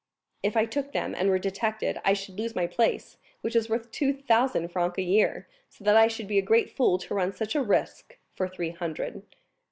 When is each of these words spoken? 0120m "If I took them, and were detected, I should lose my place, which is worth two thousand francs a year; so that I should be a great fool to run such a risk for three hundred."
0120m 0.43 0.47
"If 0.49 0.57
I 0.57 0.65
took 0.65 0.91
them, 0.93 1.13
and 1.13 1.29
were 1.29 1.37
detected, 1.37 2.01
I 2.03 2.13
should 2.13 2.39
lose 2.39 2.55
my 2.55 2.65
place, 2.65 3.17
which 3.41 3.55
is 3.55 3.69
worth 3.69 3.91
two 3.91 4.13
thousand 4.13 4.69
francs 4.69 4.97
a 4.97 5.03
year; 5.03 5.47
so 5.69 5.83
that 5.83 5.95
I 5.95 6.07
should 6.07 6.27
be 6.27 6.39
a 6.39 6.41
great 6.41 6.71
fool 6.71 6.97
to 6.97 7.13
run 7.13 7.33
such 7.33 7.53
a 7.53 7.61
risk 7.61 8.17
for 8.35 8.47
three 8.47 8.71
hundred." 8.71 9.21